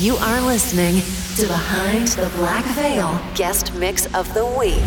[0.00, 1.02] You are listening
[1.36, 4.80] to Behind the Black Veil Guest Mix of the Week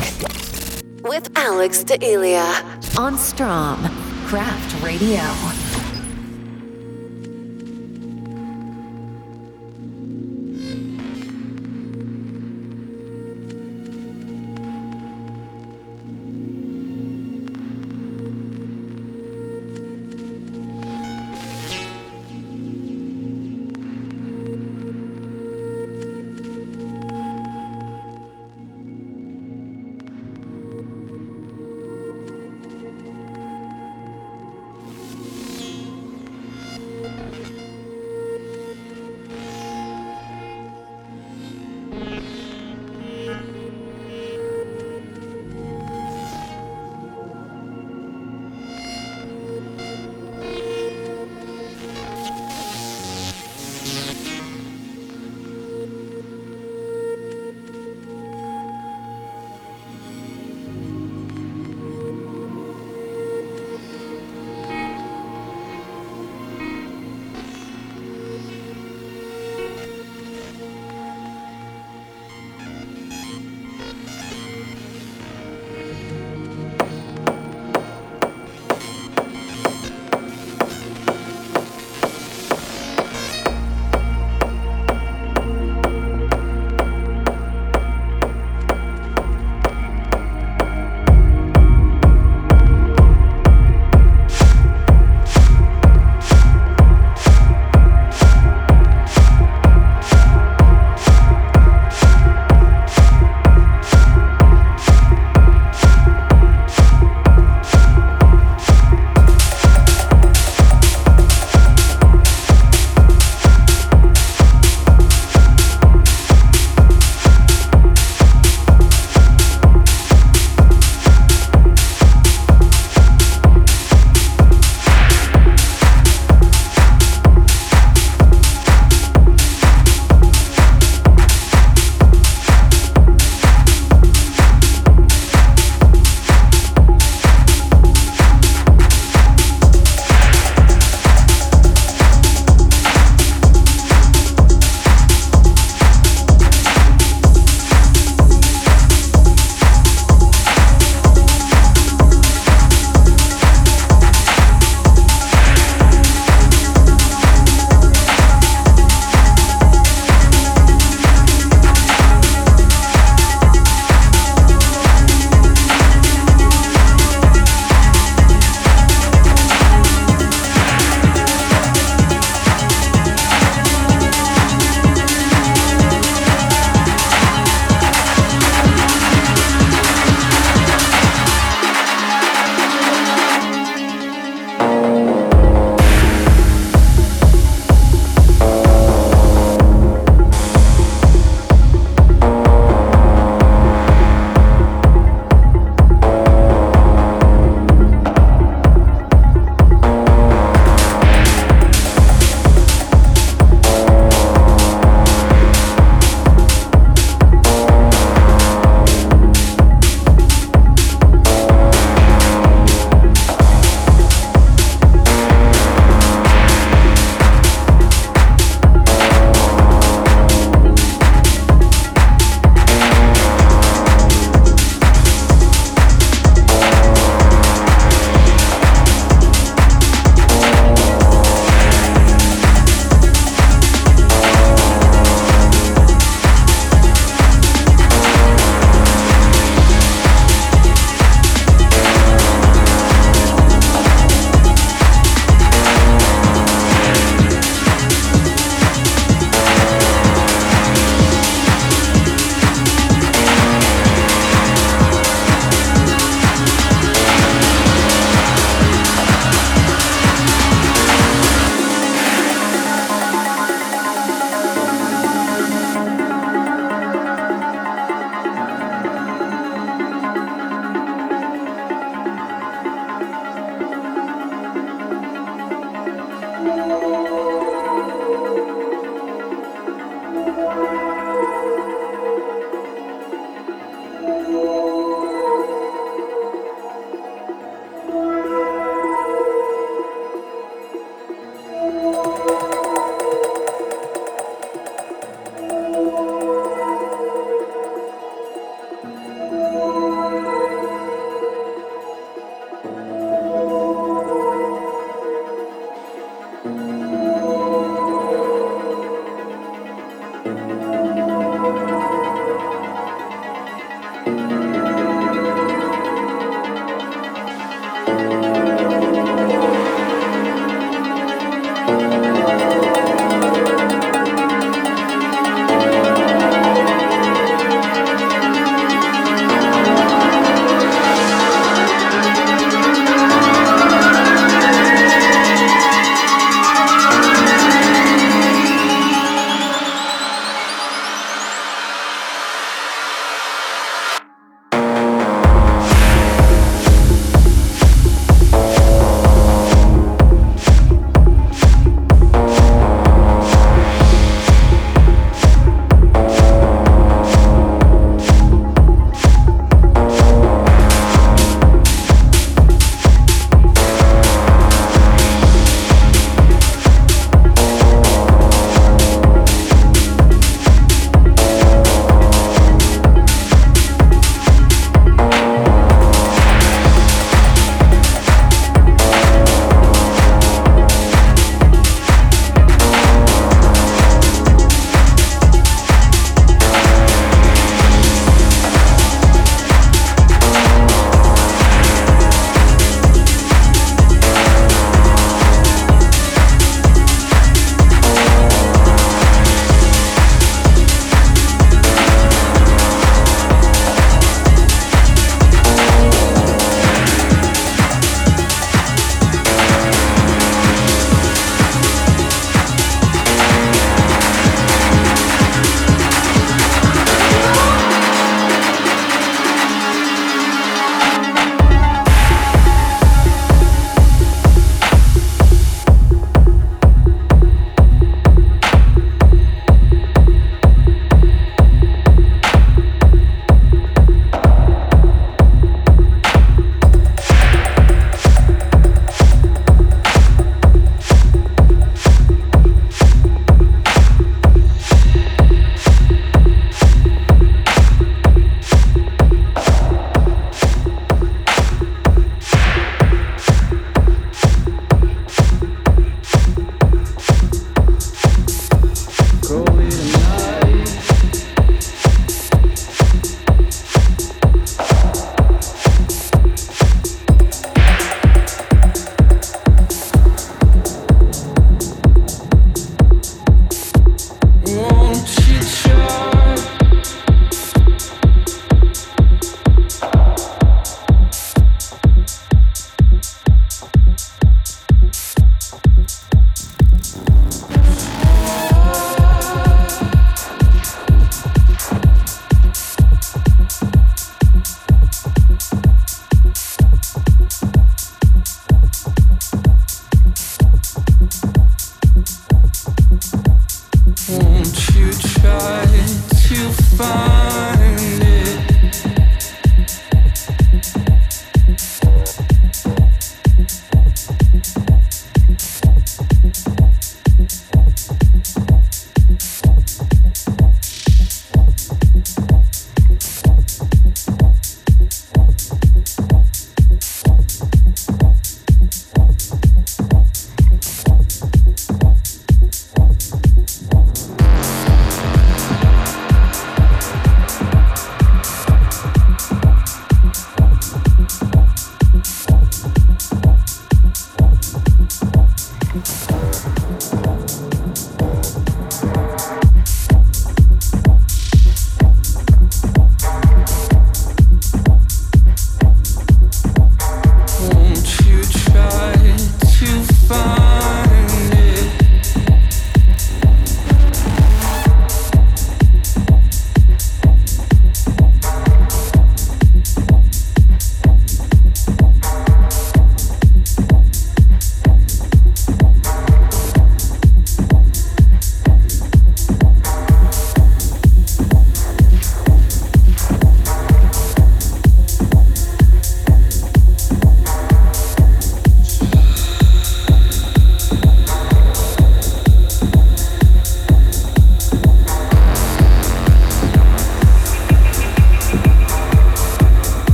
[1.04, 3.78] with Alex D'Elia on Strom
[4.26, 5.63] Craft Radio.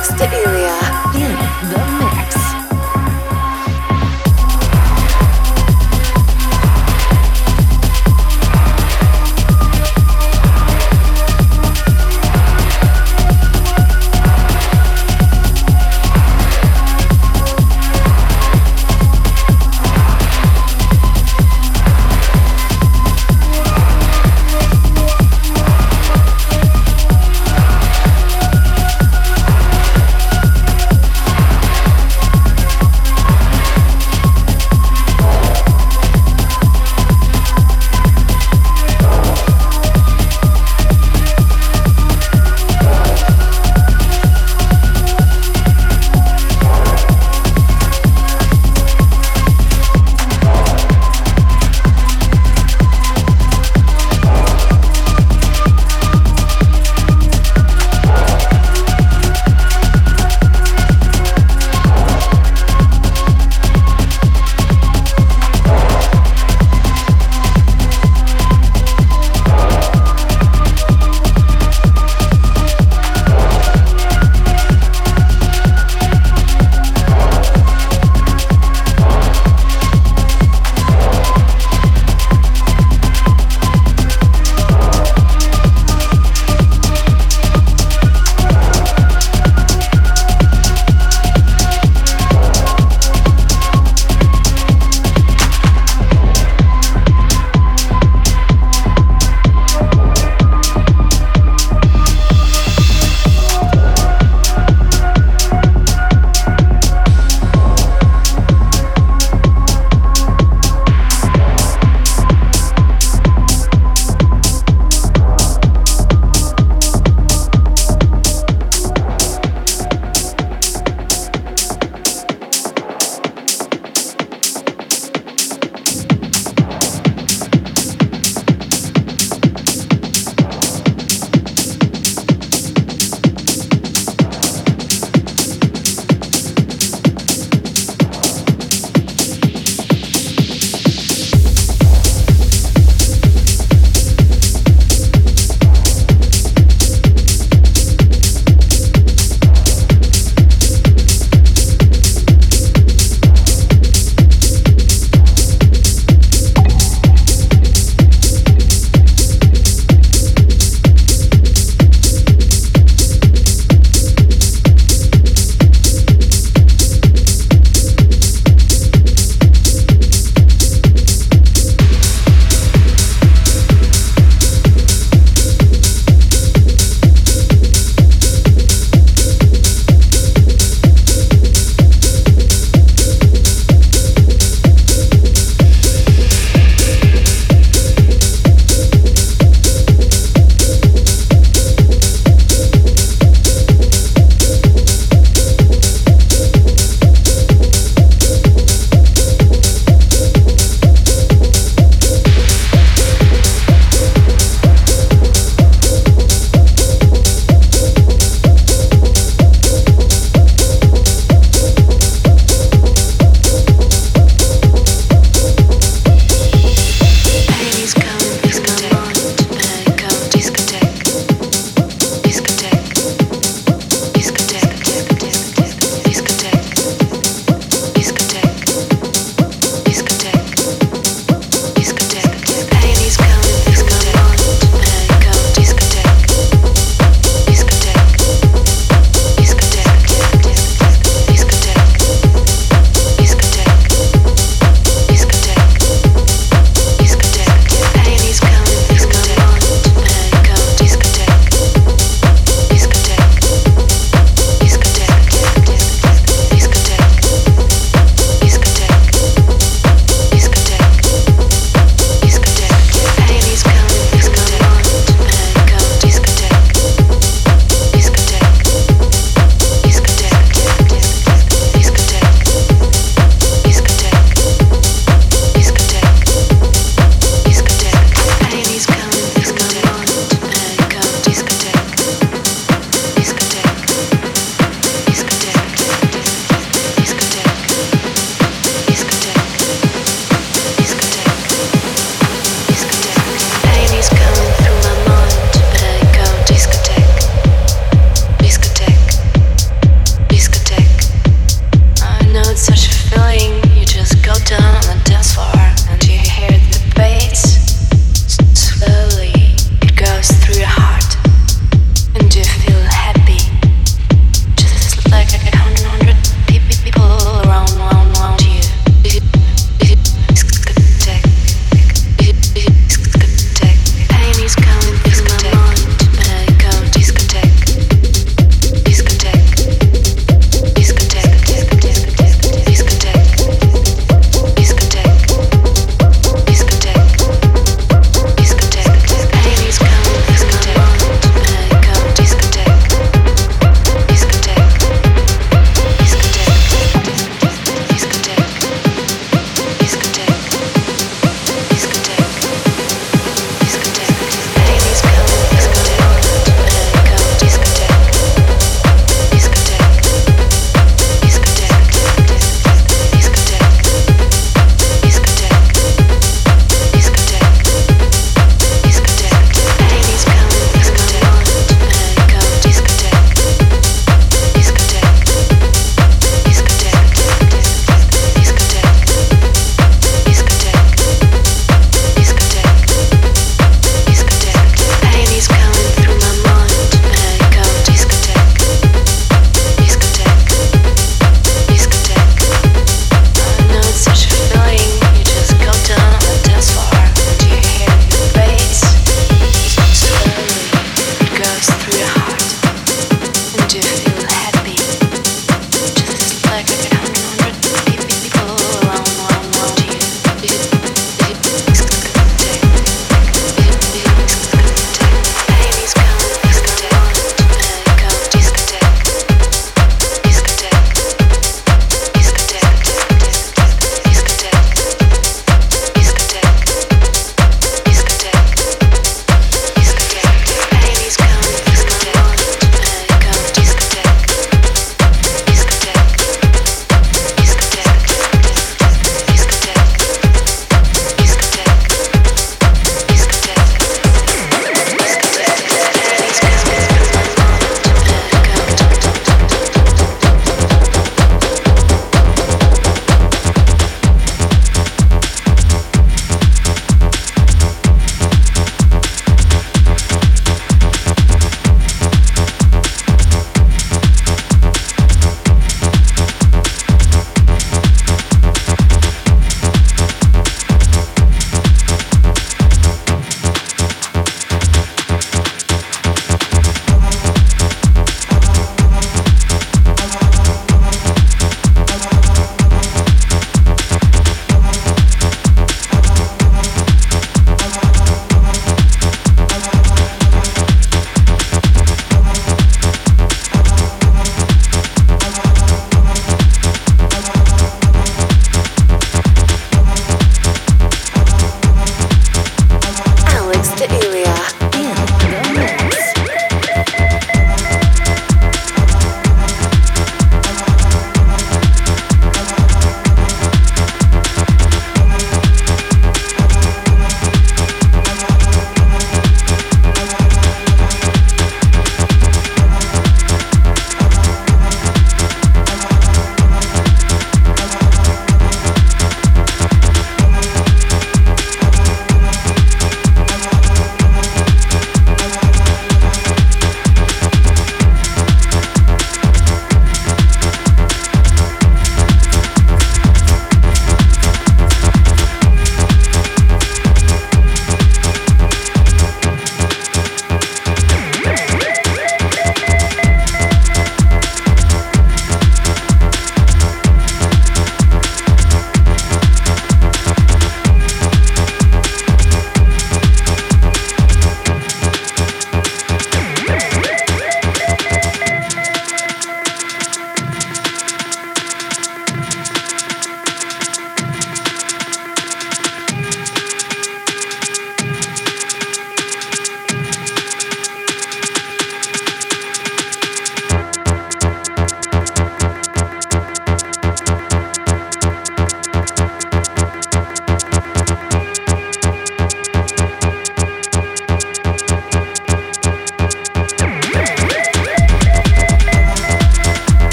[0.00, 0.14] Alex
[1.14, 1.99] in the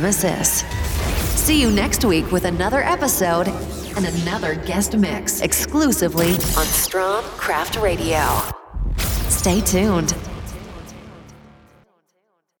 [0.00, 0.62] Nemesis.
[1.38, 7.76] See you next week with another episode and another guest mix exclusively on Strong Craft
[7.76, 8.24] Radio.
[9.28, 10.14] Stay tuned.